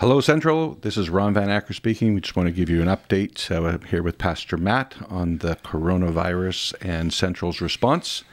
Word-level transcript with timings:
Hello, 0.00 0.20
Central. 0.20 0.76
This 0.80 0.96
is 0.96 1.08
Ron 1.08 1.34
Van 1.34 1.48
Acker 1.48 1.72
speaking. 1.72 2.14
We 2.14 2.20
just 2.20 2.34
want 2.34 2.48
to 2.48 2.52
give 2.52 2.68
you 2.68 2.82
an 2.82 2.88
update 2.88 3.48
uh, 3.48 3.78
here 3.86 4.02
with 4.02 4.18
Pastor 4.18 4.56
Matt 4.56 4.96
on 5.08 5.38
the 5.38 5.54
coronavirus 5.54 6.74
and 6.80 7.12
Central's 7.12 7.60
response. 7.60 8.24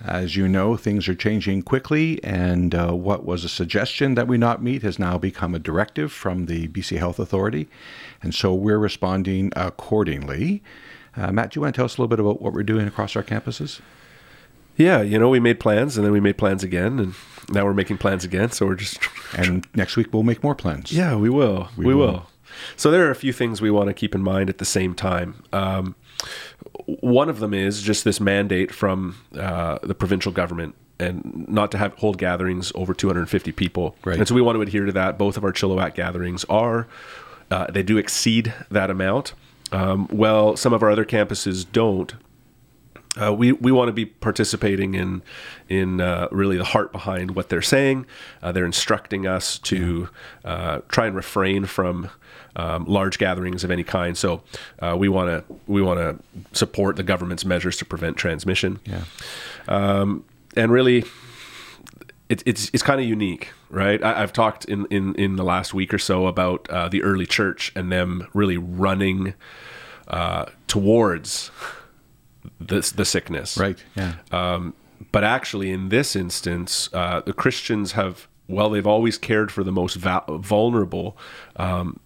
As 0.00 0.36
you 0.36 0.46
know, 0.46 0.76
things 0.76 1.08
are 1.08 1.16
changing 1.16 1.62
quickly, 1.62 2.22
and 2.22 2.76
uh, 2.76 2.92
what 2.92 3.24
was 3.24 3.42
a 3.42 3.48
suggestion 3.48 4.14
that 4.14 4.28
we 4.28 4.38
not 4.38 4.62
meet 4.62 4.82
has 4.82 5.00
now 5.00 5.18
become 5.18 5.52
a 5.52 5.58
directive 5.58 6.12
from 6.12 6.46
the 6.46 6.68
BC 6.68 6.96
Health 6.96 7.18
Authority. 7.18 7.68
And 8.22 8.32
so 8.32 8.54
we're 8.54 8.78
responding 8.78 9.52
accordingly. 9.56 10.62
Uh, 11.16 11.32
Matt, 11.32 11.50
do 11.50 11.58
you 11.58 11.62
want 11.62 11.74
to 11.74 11.78
tell 11.78 11.86
us 11.86 11.98
a 11.98 12.00
little 12.00 12.08
bit 12.08 12.20
about 12.20 12.40
what 12.40 12.52
we're 12.52 12.62
doing 12.62 12.86
across 12.86 13.16
our 13.16 13.24
campuses? 13.24 13.80
Yeah, 14.76 15.02
you 15.02 15.18
know, 15.18 15.28
we 15.28 15.40
made 15.40 15.60
plans 15.60 15.96
and 15.96 16.04
then 16.04 16.12
we 16.12 16.20
made 16.20 16.36
plans 16.36 16.64
again, 16.64 16.98
and 16.98 17.14
now 17.48 17.64
we're 17.64 17.74
making 17.74 17.98
plans 17.98 18.24
again. 18.24 18.50
So 18.50 18.66
we're 18.66 18.76
just. 18.76 18.98
And 19.36 19.66
next 19.74 19.96
week 19.96 20.12
we'll 20.12 20.22
make 20.22 20.44
more 20.44 20.54
plans. 20.54 20.92
Yeah, 20.92 21.16
we 21.16 21.28
will. 21.28 21.68
We, 21.76 21.86
we 21.86 21.94
will. 21.96 22.06
will. 22.06 22.26
So 22.76 22.92
there 22.92 23.04
are 23.04 23.10
a 23.10 23.16
few 23.16 23.32
things 23.32 23.60
we 23.60 23.68
want 23.68 23.88
to 23.88 23.92
keep 23.92 24.14
in 24.14 24.22
mind 24.22 24.48
at 24.48 24.58
the 24.58 24.64
same 24.64 24.94
time. 24.94 25.42
Um, 25.52 25.96
one 26.86 27.28
of 27.28 27.40
them 27.40 27.52
is 27.52 27.82
just 27.82 28.04
this 28.04 28.20
mandate 28.20 28.72
from 28.72 29.16
uh, 29.36 29.78
the 29.82 29.94
provincial 29.94 30.30
government 30.30 30.74
and 30.98 31.46
not 31.48 31.72
to 31.72 31.78
have 31.78 31.94
hold 31.94 32.18
gatherings 32.18 32.70
over 32.74 32.94
250 32.94 33.52
people. 33.52 33.96
Right. 34.04 34.18
And 34.18 34.28
so 34.28 34.34
we 34.34 34.40
want 34.40 34.56
to 34.56 34.62
adhere 34.62 34.84
to 34.84 34.92
that. 34.92 35.18
Both 35.18 35.36
of 35.36 35.44
our 35.44 35.52
Chilliwack 35.52 35.94
gatherings 35.94 36.44
are, 36.44 36.86
uh, 37.50 37.66
they 37.70 37.82
do 37.82 37.98
exceed 37.98 38.54
that 38.70 38.90
amount. 38.90 39.34
Um, 39.72 40.08
well, 40.12 40.56
some 40.56 40.72
of 40.72 40.82
our 40.82 40.90
other 40.90 41.04
campuses 41.04 41.66
don't. 41.70 42.14
Uh, 43.20 43.32
we 43.32 43.52
we 43.52 43.70
want 43.70 43.88
to 43.88 43.92
be 43.92 44.04
participating 44.04 44.94
in 44.94 45.22
in 45.68 46.00
uh, 46.00 46.28
really 46.30 46.56
the 46.56 46.64
heart 46.64 46.92
behind 46.92 47.32
what 47.32 47.48
they're 47.48 47.62
saying. 47.62 48.06
Uh, 48.42 48.50
they're 48.50 48.66
instructing 48.66 49.26
us 49.26 49.58
to 49.58 50.08
uh, 50.44 50.80
try 50.88 51.06
and 51.06 51.14
refrain 51.14 51.64
from 51.64 52.10
um, 52.56 52.84
large 52.86 53.18
gatherings 53.18 53.62
of 53.62 53.70
any 53.70 53.84
kind. 53.84 54.16
So 54.16 54.42
uh, 54.80 54.96
we 54.98 55.08
want 55.08 55.28
to 55.28 55.54
we 55.66 55.80
want 55.80 56.00
to 56.00 56.58
support 56.58 56.96
the 56.96 57.04
government's 57.04 57.44
measures 57.44 57.76
to 57.78 57.84
prevent 57.84 58.16
transmission. 58.16 58.80
Yeah, 58.84 59.04
um, 59.68 60.24
and 60.56 60.72
really. 60.72 61.04
It, 62.26 62.42
it's 62.46 62.70
it's 62.72 62.82
kind 62.82 63.02
of 63.02 63.06
unique, 63.06 63.50
right? 63.68 64.02
I, 64.02 64.20
have 64.20 64.32
talked 64.32 64.64
in, 64.64 64.86
in, 64.86 65.14
in 65.16 65.36
the 65.36 65.44
last 65.44 65.74
week 65.74 65.92
or 65.92 65.98
so 65.98 66.26
about 66.26 66.66
uh, 66.70 66.88
the 66.88 67.02
early 67.02 67.26
church 67.26 67.70
and 67.76 67.92
them 67.92 68.28
really 68.32 68.56
running 68.56 69.34
towards 70.66 71.50
the 72.60 72.92
the 72.94 73.04
sickness. 73.04 73.56
Right. 73.56 73.82
Yeah. 73.94 74.14
Um, 74.32 74.74
but 75.12 75.24
actually, 75.24 75.70
in 75.70 75.88
this 75.88 76.16
instance, 76.16 76.88
uh, 76.92 77.20
the 77.20 77.32
Christians 77.32 77.92
have 77.92 78.28
well, 78.48 78.70
they've 78.70 78.86
always 78.86 79.16
cared 79.16 79.50
for 79.50 79.64
the 79.64 79.72
most 79.72 79.94
va- 79.96 80.24
vulnerable. 80.28 81.16
Um, 81.56 82.00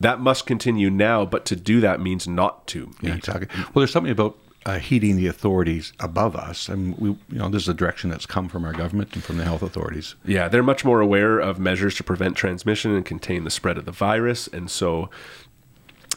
that 0.00 0.18
must 0.18 0.46
continue 0.46 0.88
now, 0.88 1.26
but 1.26 1.44
to 1.46 1.56
do 1.56 1.80
that 1.80 2.00
means 2.00 2.26
not 2.26 2.66
to. 2.68 2.90
Yeah, 3.02 3.14
exactly. 3.14 3.48
Well, 3.54 3.82
there's 3.82 3.92
something 3.92 4.12
about 4.12 4.38
uh, 4.64 4.78
heeding 4.78 5.16
the 5.16 5.26
authorities 5.26 5.92
above 6.00 6.34
us, 6.34 6.68
and 6.68 6.96
we, 6.98 7.10
you 7.10 7.18
know, 7.38 7.48
this 7.50 7.62
is 7.62 7.68
a 7.68 7.74
direction 7.74 8.08
that's 8.08 8.26
come 8.26 8.48
from 8.48 8.64
our 8.64 8.72
government 8.72 9.14
and 9.14 9.22
from 9.22 9.36
the 9.36 9.44
health 9.44 9.62
authorities. 9.62 10.14
Yeah, 10.24 10.48
they're 10.48 10.62
much 10.62 10.84
more 10.84 11.00
aware 11.00 11.38
of 11.38 11.58
measures 11.58 11.94
to 11.96 12.04
prevent 12.04 12.36
transmission 12.36 12.94
and 12.94 13.04
contain 13.04 13.44
the 13.44 13.50
spread 13.50 13.76
of 13.76 13.84
the 13.84 13.92
virus, 13.92 14.48
and 14.48 14.70
so 14.70 15.10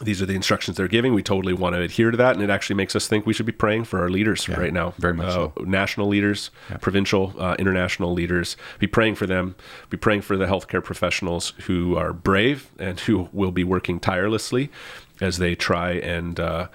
these 0.00 0.20
are 0.20 0.26
the 0.26 0.34
instructions 0.34 0.76
they're 0.76 0.88
giving. 0.88 1.14
We 1.14 1.22
totally 1.22 1.52
want 1.52 1.74
to 1.76 1.80
adhere 1.80 2.10
to 2.10 2.16
that, 2.16 2.34
and 2.34 2.42
it 2.42 2.50
actually 2.50 2.76
makes 2.76 2.96
us 2.96 3.06
think 3.06 3.26
we 3.26 3.32
should 3.32 3.46
be 3.46 3.52
praying 3.52 3.84
for 3.84 4.00
our 4.00 4.08
leaders 4.08 4.48
yeah, 4.48 4.58
right 4.58 4.72
now. 4.72 4.94
Very 4.98 5.14
much 5.14 5.28
uh, 5.28 5.32
so. 5.32 5.52
National 5.64 6.08
leaders, 6.08 6.50
yeah. 6.68 6.78
provincial, 6.78 7.34
uh, 7.38 7.54
international 7.58 8.12
leaders. 8.12 8.56
Be 8.78 8.86
praying 8.86 9.14
for 9.14 9.26
them. 9.26 9.54
Be 9.90 9.96
praying 9.96 10.22
for 10.22 10.36
the 10.36 10.46
healthcare 10.46 10.82
professionals 10.82 11.52
who 11.66 11.96
are 11.96 12.12
brave 12.12 12.70
and 12.78 12.98
who 13.00 13.28
will 13.32 13.52
be 13.52 13.62
working 13.62 14.00
tirelessly 14.00 14.70
as 15.20 15.38
they 15.38 15.54
try 15.54 15.92
and 15.92 16.40
uh, 16.40 16.68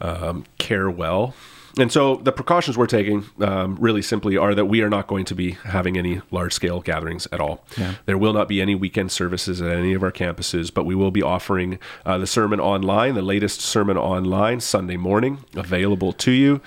um, 0.00 0.44
care 0.58 0.88
well 0.88 1.34
and 1.78 1.90
so 1.90 2.16
the 2.16 2.32
precautions 2.32 2.78
we're 2.78 2.86
taking 2.86 3.24
um, 3.40 3.76
really 3.80 4.02
simply 4.02 4.36
are 4.36 4.54
that 4.54 4.66
we 4.66 4.82
are 4.82 4.90
not 4.90 5.06
going 5.06 5.24
to 5.26 5.34
be 5.34 5.52
having 5.52 5.96
any 5.96 6.20
large 6.30 6.52
scale 6.52 6.80
gatherings 6.80 7.26
at 7.32 7.40
all. 7.40 7.64
Yeah. 7.76 7.94
There 8.06 8.18
will 8.18 8.32
not 8.32 8.48
be 8.48 8.60
any 8.60 8.74
weekend 8.74 9.10
services 9.10 9.60
at 9.60 9.70
any 9.70 9.92
of 9.94 10.02
our 10.02 10.12
campuses, 10.12 10.72
but 10.72 10.86
we 10.86 10.94
will 10.94 11.10
be 11.10 11.22
offering 11.22 11.78
uh, 12.06 12.18
the 12.18 12.26
sermon 12.26 12.60
online, 12.60 13.14
the 13.14 13.22
latest 13.22 13.60
sermon 13.60 13.96
online 13.96 14.60
Sunday 14.60 14.96
morning, 14.96 15.44
available 15.54 16.12
to 16.12 16.30
you. 16.30 16.60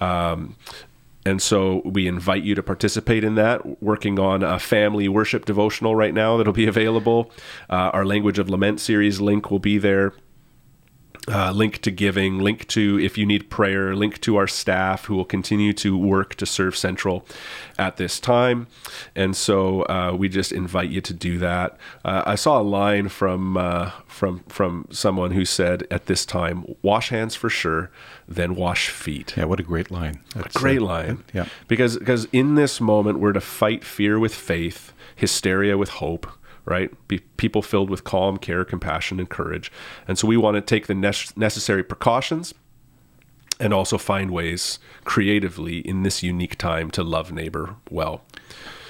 Um, 0.00 0.56
and 1.26 1.40
so 1.40 1.80
we 1.84 2.06
invite 2.06 2.42
you 2.42 2.54
to 2.54 2.62
participate 2.62 3.24
in 3.24 3.34
that. 3.34 3.82
Working 3.82 4.18
on 4.18 4.42
a 4.42 4.58
family 4.58 5.08
worship 5.08 5.46
devotional 5.46 5.94
right 5.94 6.12
now 6.12 6.36
that'll 6.36 6.52
be 6.52 6.66
available. 6.66 7.30
Uh, 7.70 7.90
our 7.92 8.04
Language 8.04 8.38
of 8.38 8.50
Lament 8.50 8.80
series 8.80 9.20
link 9.20 9.50
will 9.50 9.58
be 9.58 9.78
there 9.78 10.12
uh, 11.28 11.52
link 11.52 11.78
to 11.78 11.90
giving, 11.90 12.38
link 12.38 12.66
to 12.68 12.98
if 13.00 13.16
you 13.16 13.24
need 13.24 13.48
prayer, 13.48 13.96
link 13.96 14.20
to 14.20 14.36
our 14.36 14.46
staff 14.46 15.06
who 15.06 15.14
will 15.14 15.24
continue 15.24 15.72
to 15.72 15.96
work 15.96 16.34
to 16.36 16.46
serve 16.46 16.76
Central 16.76 17.26
at 17.78 17.96
this 17.96 18.20
time. 18.20 18.66
And 19.14 19.34
so 19.36 19.82
uh, 19.82 20.14
we 20.16 20.28
just 20.28 20.52
invite 20.52 20.90
you 20.90 21.00
to 21.00 21.14
do 21.14 21.38
that. 21.38 21.78
Uh, 22.04 22.22
I 22.26 22.34
saw 22.34 22.60
a 22.60 22.62
line 22.62 23.08
from 23.08 23.56
uh, 23.56 23.92
from 24.06 24.40
from 24.48 24.86
someone 24.90 25.30
who 25.30 25.44
said 25.44 25.86
at 25.90 26.06
this 26.06 26.26
time, 26.26 26.66
"Wash 26.82 27.08
hands 27.08 27.34
for 27.34 27.48
sure, 27.48 27.90
then 28.28 28.54
wash 28.54 28.88
feet." 28.88 29.34
Yeah, 29.36 29.44
what 29.44 29.60
a 29.60 29.64
great 29.64 29.90
line! 29.90 30.20
That's 30.34 30.56
a 30.56 30.58
great 30.58 30.82
uh, 30.82 30.84
line. 30.84 31.24
Yeah, 31.32 31.46
because 31.68 31.98
because 31.98 32.26
in 32.32 32.54
this 32.54 32.80
moment 32.80 33.18
we're 33.18 33.32
to 33.32 33.40
fight 33.40 33.82
fear 33.82 34.18
with 34.18 34.34
faith, 34.34 34.92
hysteria 35.16 35.78
with 35.78 35.88
hope 35.88 36.26
right? 36.64 36.90
Be 37.08 37.18
people 37.36 37.62
filled 37.62 37.90
with 37.90 38.04
calm, 38.04 38.36
care, 38.38 38.64
compassion, 38.64 39.18
and 39.18 39.28
courage. 39.28 39.70
And 40.08 40.18
so 40.18 40.26
we 40.26 40.36
want 40.36 40.56
to 40.56 40.60
take 40.60 40.86
the 40.86 40.94
ne- 40.94 41.12
necessary 41.36 41.82
precautions 41.82 42.54
and 43.60 43.72
also 43.72 43.98
find 43.98 44.30
ways 44.30 44.78
creatively 45.04 45.78
in 45.78 46.02
this 46.02 46.22
unique 46.22 46.56
time 46.58 46.90
to 46.90 47.02
love 47.02 47.32
neighbor 47.32 47.76
well. 47.90 48.22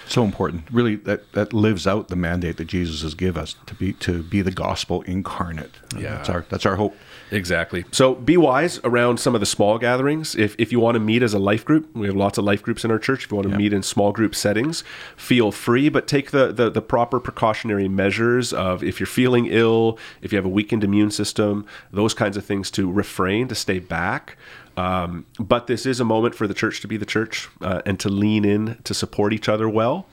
So 0.07 0.25
important. 0.25 0.65
Really 0.71 0.97
that, 0.97 1.33
that 1.33 1.53
lives 1.53 1.87
out 1.87 2.09
the 2.09 2.17
mandate 2.17 2.57
that 2.59 2.67
Jesus 2.67 3.03
has 3.03 3.15
given 3.15 3.43
us 3.43 3.57
to 3.67 3.75
be 3.75 3.93
to 3.95 4.23
be 4.23 4.43
the 4.43 4.51
gospel 4.51 5.03
incarnate. 5.03 5.73
Yeah. 5.97 6.17
That's 6.17 6.29
our 6.29 6.47
that's 6.49 6.67
our 6.67 6.77
hope. 6.77 6.97
Exactly. 7.31 7.85
So 7.91 8.15
be 8.15 8.37
wise 8.37 8.81
around 8.85 9.19
some 9.19 9.35
of 9.35 9.41
the 9.41 9.47
small 9.47 9.79
gatherings. 9.79 10.37
If, 10.37 10.55
if 10.59 10.71
you 10.71 10.79
want 10.79 10.95
to 10.95 11.01
meet 11.01 11.23
as 11.23 11.35
a 11.35 11.39
life 11.39 11.65
group, 11.65 11.95
we 11.95 12.07
have 12.07 12.15
lots 12.15 12.39
of 12.39 12.45
life 12.45 12.63
groups 12.63 12.85
in 12.85 12.91
our 12.91 12.99
church. 12.99 13.25
If 13.25 13.31
you 13.31 13.37
want 13.37 13.49
to 13.49 13.53
yeah. 13.53 13.59
meet 13.59 13.73
in 13.73 13.83
small 13.83 14.13
group 14.13 14.35
settings, 14.35 14.85
feel 15.17 15.51
free, 15.51 15.89
but 15.89 16.07
take 16.07 16.31
the, 16.31 16.53
the, 16.53 16.71
the 16.71 16.83
proper 16.83 17.19
precautionary 17.19 17.89
measures 17.89 18.53
of 18.53 18.85
if 18.85 19.01
you're 19.01 19.07
feeling 19.07 19.47
ill, 19.47 19.99
if 20.23 20.33
you 20.33 20.37
have 20.37 20.45
a 20.45 20.51
weakened 20.51 20.85
immune 20.85 21.11
system, 21.11 21.67
those 21.91 22.15
kinds 22.15 22.37
of 22.37 22.45
things 22.45 22.71
to 22.73 22.91
refrain, 22.91 23.49
to 23.49 23.55
stay 23.55 23.79
back. 23.79 24.37
Um, 24.77 25.27
but 25.39 25.67
this 25.67 25.87
is 25.87 26.01
a 26.01 26.05
moment 26.05 26.35
for 26.35 26.47
the 26.47 26.55
church 26.55 26.81
to 26.81 26.89
be 26.89 26.97
the 26.97 27.07
church 27.07 27.49
uh, 27.61 27.83
and 27.87 27.99
to 28.01 28.09
lean 28.09 28.45
in 28.45 28.79
to 28.85 28.95
support 28.95 29.33
each 29.33 29.49
other 29.49 29.69
well. 29.69 30.07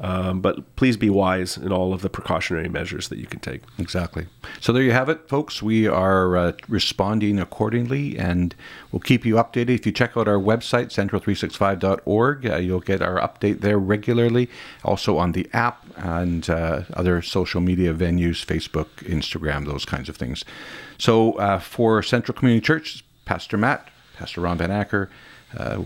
Um, 0.00 0.40
but 0.40 0.76
please 0.76 0.96
be 0.96 1.10
wise 1.10 1.56
in 1.56 1.72
all 1.72 1.92
of 1.92 2.02
the 2.02 2.08
precautionary 2.08 2.68
measures 2.68 3.08
that 3.08 3.18
you 3.18 3.26
can 3.26 3.40
take. 3.40 3.62
Exactly. 3.78 4.26
So 4.60 4.72
there 4.72 4.82
you 4.82 4.92
have 4.92 5.08
it, 5.08 5.28
folks. 5.28 5.60
We 5.60 5.88
are 5.88 6.36
uh, 6.36 6.52
responding 6.68 7.40
accordingly, 7.40 8.16
and 8.16 8.54
we'll 8.92 9.00
keep 9.00 9.26
you 9.26 9.34
updated. 9.34 9.70
If 9.70 9.86
you 9.86 9.92
check 9.92 10.16
out 10.16 10.28
our 10.28 10.38
website, 10.38 10.90
central365.org, 10.90 12.46
uh, 12.46 12.56
you'll 12.56 12.80
get 12.80 13.02
our 13.02 13.18
update 13.20 13.60
there 13.60 13.78
regularly. 13.78 14.48
Also 14.84 15.18
on 15.18 15.32
the 15.32 15.48
app 15.52 15.84
and 15.96 16.48
uh, 16.48 16.82
other 16.94 17.20
social 17.20 17.60
media 17.60 17.92
venues, 17.92 18.46
Facebook, 18.46 18.88
Instagram, 19.04 19.66
those 19.66 19.84
kinds 19.84 20.08
of 20.08 20.16
things. 20.16 20.44
So 20.96 21.32
uh, 21.32 21.58
for 21.58 22.04
Central 22.04 22.38
Community 22.38 22.64
Church, 22.64 23.04
Pastor 23.24 23.56
Matt, 23.56 23.88
Pastor 24.18 24.40
Ron 24.40 24.58
Van 24.58 24.70
Acker, 24.70 25.08
uh, 25.56 25.82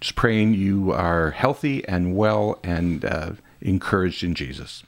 just 0.00 0.16
praying 0.16 0.54
you 0.54 0.92
are 0.92 1.30
healthy 1.30 1.86
and 1.86 2.16
well 2.16 2.58
and 2.64 3.04
uh, 3.04 3.32
encouraged 3.60 4.24
in 4.24 4.34
Jesus. 4.34 4.82